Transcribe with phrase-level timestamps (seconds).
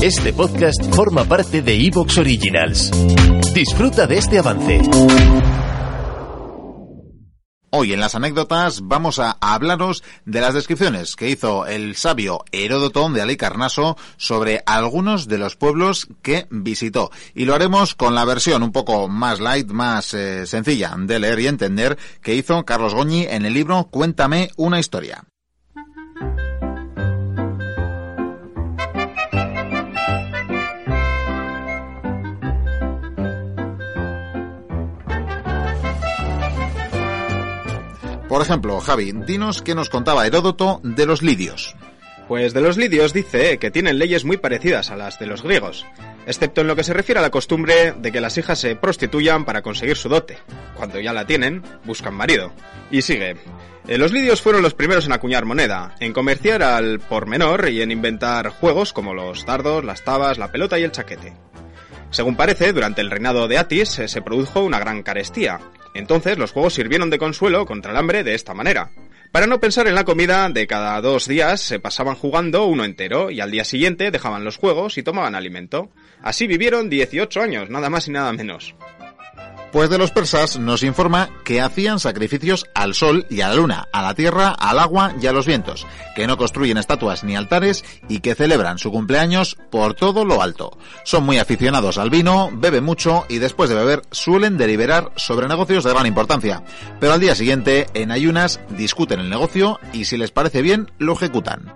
[0.00, 2.92] Este podcast forma parte de Evox Originals.
[3.52, 4.80] Disfruta de este avance.
[7.70, 13.08] Hoy en las anécdotas vamos a hablaros de las descripciones que hizo el sabio Heródoto
[13.10, 17.10] de Alicarnaso sobre algunos de los pueblos que visitó.
[17.34, 21.40] Y lo haremos con la versión un poco más light, más eh, sencilla de leer
[21.40, 25.24] y entender que hizo Carlos Goñi en el libro Cuéntame una historia.
[38.38, 41.74] Por ejemplo, Javi, dinos qué nos contaba Heródoto de los lidios.
[42.28, 45.84] Pues de los lidios dice que tienen leyes muy parecidas a las de los griegos,
[46.24, 49.44] excepto en lo que se refiere a la costumbre de que las hijas se prostituyan
[49.44, 50.38] para conseguir su dote.
[50.76, 52.52] Cuando ya la tienen, buscan marido.
[52.92, 53.34] Y sigue.
[53.88, 57.82] Eh, los lidios fueron los primeros en acuñar moneda, en comerciar al por menor y
[57.82, 61.34] en inventar juegos como los dardos, las tabas, la pelota y el chaquete.
[62.10, 65.58] Según parece, durante el reinado de Atis eh, se produjo una gran carestía,
[65.98, 68.90] entonces los juegos sirvieron de consuelo contra el hambre de esta manera.
[69.32, 73.30] Para no pensar en la comida, de cada dos días se pasaban jugando uno entero
[73.30, 75.90] y al día siguiente dejaban los juegos y tomaban alimento.
[76.22, 78.74] Así vivieron 18 años, nada más y nada menos.
[79.72, 83.88] Pues de los persas nos informa que hacían sacrificios al sol y a la luna,
[83.92, 87.84] a la tierra, al agua y a los vientos, que no construyen estatuas ni altares
[88.08, 90.78] y que celebran su cumpleaños por todo lo alto.
[91.04, 95.84] Son muy aficionados al vino, beben mucho y después de beber suelen deliberar sobre negocios
[95.84, 96.62] de gran importancia.
[96.98, 101.12] Pero al día siguiente, en ayunas, discuten el negocio y si les parece bien, lo
[101.12, 101.74] ejecutan.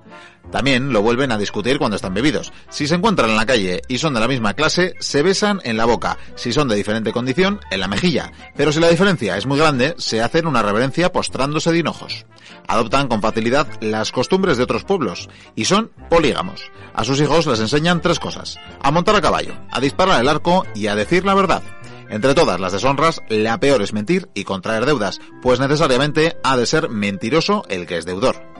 [0.50, 2.52] También lo vuelven a discutir cuando están bebidos.
[2.70, 5.76] Si se encuentran en la calle y son de la misma clase, se besan en
[5.76, 6.18] la boca.
[6.34, 8.32] Si son de diferente condición, en la mejilla.
[8.56, 12.26] Pero si la diferencia es muy grande, se hacen una reverencia postrándose de hinojos.
[12.68, 16.62] Adoptan con facilidad las costumbres de otros pueblos y son polígamos.
[16.94, 18.58] A sus hijos les enseñan tres cosas.
[18.82, 21.62] A montar a caballo, a disparar el arco y a decir la verdad.
[22.10, 26.66] Entre todas las deshonras, la peor es mentir y contraer deudas, pues necesariamente ha de
[26.66, 28.51] ser mentiroso el que es deudor.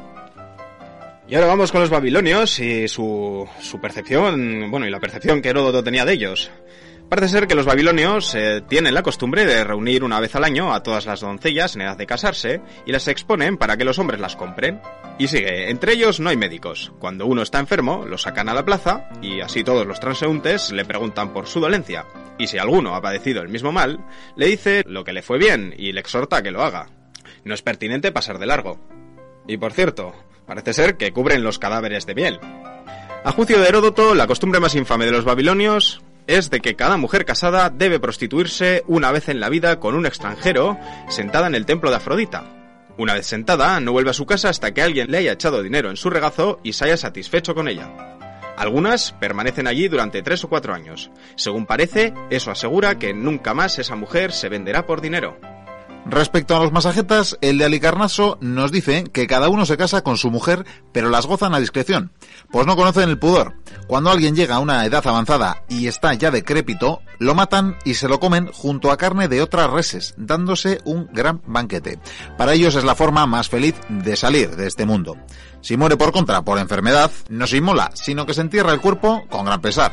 [1.28, 5.50] Y ahora vamos con los babilonios y su, su percepción, bueno, y la percepción que
[5.50, 6.50] Heródoto tenía de ellos.
[7.12, 10.72] Parece ser que los babilonios eh, tienen la costumbre de reunir una vez al año
[10.72, 14.18] a todas las doncellas en edad de casarse y las exponen para que los hombres
[14.18, 14.80] las compren.
[15.18, 16.90] Y sigue, entre ellos no hay médicos.
[16.98, 20.86] Cuando uno está enfermo, lo sacan a la plaza y así todos los transeúntes le
[20.86, 22.06] preguntan por su dolencia.
[22.38, 25.74] Y si alguno ha padecido el mismo mal, le dice lo que le fue bien
[25.76, 26.88] y le exhorta a que lo haga.
[27.44, 28.80] No es pertinente pasar de largo.
[29.46, 30.14] Y por cierto,
[30.46, 32.40] Parece ser que cubren los cadáveres de miel.
[33.24, 36.96] A juicio de Heródoto, la costumbre más infame de los babilonios es de que cada
[36.96, 41.66] mujer casada debe prostituirse una vez en la vida con un extranjero sentada en el
[41.66, 42.44] templo de Afrodita.
[42.98, 45.90] Una vez sentada, no vuelve a su casa hasta que alguien le haya echado dinero
[45.90, 47.90] en su regazo y se haya satisfecho con ella.
[48.56, 51.10] Algunas permanecen allí durante tres o cuatro años.
[51.36, 55.38] Según parece, eso asegura que nunca más esa mujer se venderá por dinero.
[56.04, 60.16] Respecto a los masajetas, el de Alicarnaso nos dice que cada uno se casa con
[60.16, 62.10] su mujer, pero las gozan a discreción,
[62.50, 63.54] pues no conocen el pudor.
[63.86, 68.08] Cuando alguien llega a una edad avanzada y está ya decrépito, lo matan y se
[68.08, 72.00] lo comen junto a carne de otras reses, dándose un gran banquete.
[72.36, 75.16] Para ellos es la forma más feliz de salir de este mundo.
[75.60, 79.24] Si muere por contra por enfermedad, no se inmola, sino que se entierra el cuerpo
[79.30, 79.92] con gran pesar.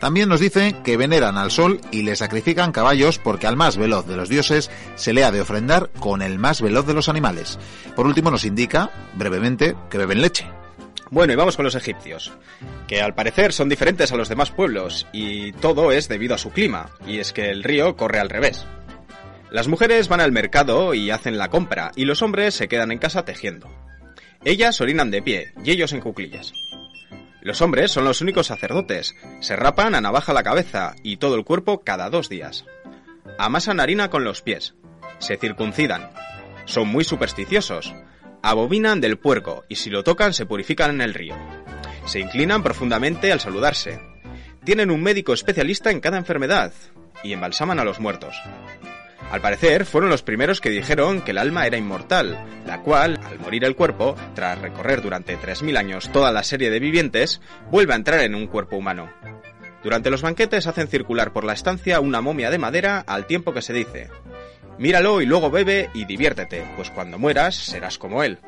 [0.00, 4.06] También nos dice que veneran al sol y le sacrifican caballos porque al más veloz
[4.06, 7.58] de los dioses se le ha de ofrendar con el más veloz de los animales.
[7.94, 10.50] Por último nos indica, brevemente, que beben leche.
[11.10, 12.32] Bueno, y vamos con los egipcios,
[12.86, 16.50] que al parecer son diferentes a los demás pueblos, y todo es debido a su
[16.50, 18.64] clima, y es que el río corre al revés.
[19.50, 23.00] Las mujeres van al mercado y hacen la compra, y los hombres se quedan en
[23.00, 23.68] casa tejiendo.
[24.44, 26.52] Ellas orinan de pie, y ellos en cuclillas.
[27.42, 29.16] Los hombres son los únicos sacerdotes.
[29.40, 32.66] Se rapan a navaja la cabeza y todo el cuerpo cada dos días.
[33.38, 34.74] Amasan harina con los pies.
[35.18, 36.10] Se circuncidan.
[36.66, 37.94] Son muy supersticiosos.
[38.42, 41.34] Abominan del puerco y si lo tocan se purifican en el río.
[42.04, 44.00] Se inclinan profundamente al saludarse.
[44.64, 46.72] Tienen un médico especialista en cada enfermedad
[47.22, 48.36] y embalsaman a los muertos.
[49.30, 52.36] Al parecer, fueron los primeros que dijeron que el alma era inmortal,
[52.66, 56.80] la cual, al morir el cuerpo, tras recorrer durante 3.000 años toda la serie de
[56.80, 57.40] vivientes,
[57.70, 59.10] vuelve a entrar en un cuerpo humano.
[59.82, 63.62] Durante los banquetes hacen circular por la estancia una momia de madera al tiempo que
[63.62, 64.10] se dice,
[64.78, 68.38] míralo y luego bebe y diviértete, pues cuando mueras serás como él.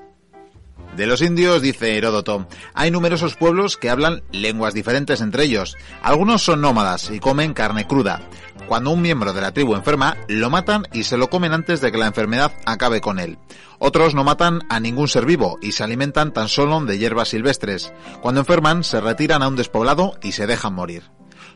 [0.96, 5.76] De los indios, dice Heródoto, hay numerosos pueblos que hablan lenguas diferentes entre ellos.
[6.02, 8.28] Algunos son nómadas y comen carne cruda.
[8.68, 11.90] Cuando un miembro de la tribu enferma, lo matan y se lo comen antes de
[11.90, 13.38] que la enfermedad acabe con él.
[13.78, 17.92] Otros no matan a ningún ser vivo y se alimentan tan solo de hierbas silvestres.
[18.20, 21.10] Cuando enferman, se retiran a un despoblado y se dejan morir.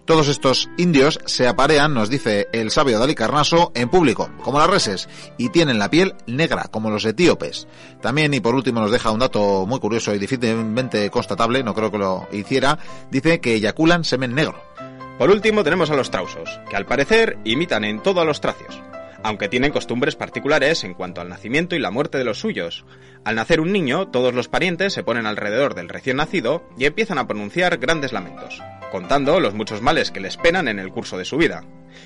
[0.06, 4.70] Todos estos indios se aparean, nos dice el sabio Dalí Carnaso, en público, como las
[4.70, 7.66] reses, y tienen la piel negra, como los etíopes.
[8.00, 11.90] También, y por último, nos deja un dato muy curioso y difícilmente constatable, no creo
[11.90, 12.78] que lo hiciera,
[13.10, 14.62] dice que eyaculan semen negro.
[15.18, 18.80] Por último tenemos a los trausos, que al parecer imitan en todo a los tracios
[19.22, 22.84] aunque tienen costumbres particulares en cuanto al nacimiento y la muerte de los suyos.
[23.24, 27.18] Al nacer un niño, todos los parientes se ponen alrededor del recién nacido y empiezan
[27.18, 31.24] a pronunciar grandes lamentos, contando los muchos males que le esperan en el curso de
[31.24, 31.64] su vida.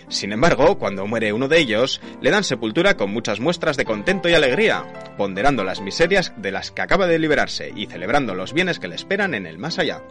[0.08, 4.28] Sin embargo, cuando muere uno de ellos, le dan sepultura con muchas muestras de contento
[4.28, 4.84] y alegría,
[5.16, 8.94] ponderando las miserias de las que acaba de liberarse y celebrando los bienes que le
[8.94, 10.02] esperan en el más allá.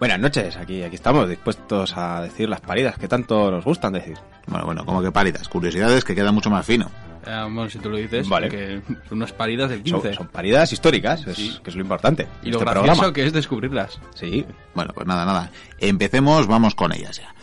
[0.00, 4.16] Buenas noches, aquí, aquí estamos dispuestos a decir las paridas que tanto nos gustan decir.
[4.46, 6.90] Bueno, bueno, como que paridas, curiosidades que quedan mucho más fino.
[7.26, 8.48] Eh, bueno, si tú lo dices, Vale.
[8.48, 8.80] que
[9.10, 10.14] son unas paridas del Son, 15.
[10.16, 11.60] son paridas históricas, es- Sí.
[11.62, 12.26] que es lo importante.
[12.42, 13.12] y lo este gracioso programa.
[13.12, 14.00] que es descubrirlas.
[14.14, 15.50] Sí, Bueno, pues nada, nada.
[15.78, 17.34] Empecemos, vamos con ellas ya.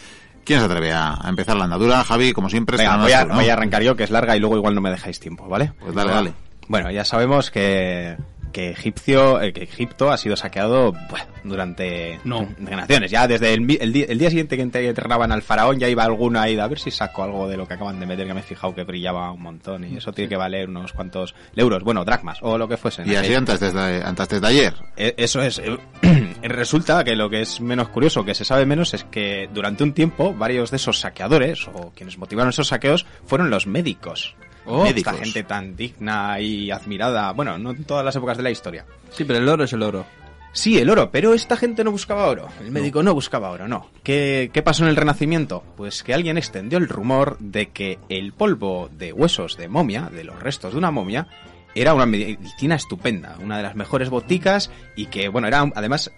[0.44, 2.04] ¿Quién se atreve a empezar la andadura?
[2.04, 3.36] Javi, como siempre, Venga, voy a, más tú, ¿no?
[3.36, 5.74] voy a arrancar yo, que es larga y luego igual no me dejáis tiempo, ¿vale?
[5.80, 6.34] Pues dale, dale.
[6.70, 8.18] Bueno, ya sabemos que,
[8.58, 12.48] que, Egipcio, eh, que Egipto ha sido saqueado buah, durante No.
[12.58, 13.12] generaciones.
[13.12, 16.42] Ya desde el, mi- el día siguiente que enter- enterraban al faraón ya iba alguna
[16.42, 18.44] ahí a ver si saco algo de lo que acaban de meter, que me he
[18.44, 22.40] fijado que brillaba un montón y eso tiene que valer unos cuantos euros, bueno, dracmas
[22.42, 23.04] o lo que fuese.
[23.06, 24.74] Y así antes desde, antes desde ayer.
[24.96, 25.60] Eh, Eso es.
[25.60, 25.78] eh,
[26.42, 29.94] Resulta que lo que es menos curioso, que se sabe menos, es que durante un
[29.94, 34.36] tiempo varios de esos saqueadores o quienes motivaron esos saqueos fueron los médicos.
[34.68, 38.52] Oh, Esta gente tan digna y admirada, bueno, no en todas las épocas de la
[38.52, 38.86] historia.
[39.12, 40.06] Sí, pero el oro es el oro.
[40.52, 42.48] Sí, el oro, pero esta gente no buscaba oro.
[42.60, 43.90] El médico no, buscaba oro, no.
[44.04, 45.64] ¿Qué, ¿Qué pasó en el Renacimiento?
[45.76, 50.24] Pues que alguien extendió el rumor de que el polvo de huesos de momia, de
[50.24, 51.28] los restos de una momia,
[51.76, 56.12] era una medicina estupenda, una de las mejores boticas y que, bueno, era además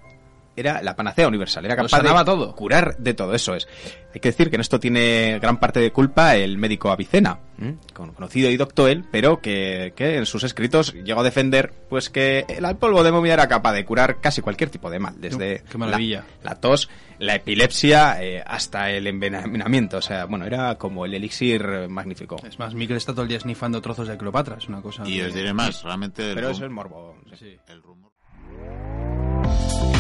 [0.56, 2.56] era la panacea universal, era capaz de todo.
[2.56, 3.68] curar de todo, eso es.
[4.14, 7.40] Hay que decir que en esto tiene gran parte de culpa el médico Avicena,
[7.94, 12.46] conocido y docto él, pero que, que en sus escritos llegó a defender pues que
[12.48, 15.78] el polvo de momia era capaz de curar casi cualquier tipo de mal, desde Qué
[15.78, 16.26] maravilla.
[16.44, 16.90] La, la tos,
[17.20, 19.98] la epilepsia, eh, hasta el envenenamiento.
[19.98, 22.38] O sea, bueno, era como el elixir magnífico.
[22.48, 24.58] Es más, Miquel está todo el día snifando trozos de Cleopatra.
[24.58, 25.04] Es una cosa...
[25.08, 27.18] Y que- os diré más, realmente el, Pero rum- eso es morbo.
[27.38, 27.58] Sí.
[27.68, 28.12] el rumor.